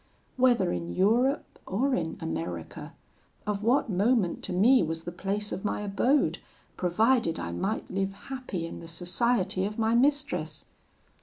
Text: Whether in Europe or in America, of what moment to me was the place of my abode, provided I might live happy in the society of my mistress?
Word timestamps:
Whether 0.35 0.71
in 0.71 0.89
Europe 0.89 1.59
or 1.67 1.93
in 1.93 2.17
America, 2.19 2.95
of 3.45 3.61
what 3.61 3.87
moment 3.91 4.41
to 4.45 4.51
me 4.51 4.81
was 4.81 5.03
the 5.03 5.11
place 5.11 5.51
of 5.51 5.63
my 5.63 5.81
abode, 5.81 6.39
provided 6.75 7.39
I 7.39 7.51
might 7.51 7.91
live 7.91 8.11
happy 8.13 8.65
in 8.65 8.79
the 8.79 8.87
society 8.87 9.63
of 9.63 9.77
my 9.77 9.93
mistress? 9.93 10.65